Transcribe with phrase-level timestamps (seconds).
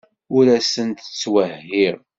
[0.35, 1.97] Ur asent-ttwehhiɣ.